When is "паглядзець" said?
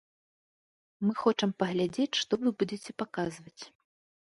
1.65-2.11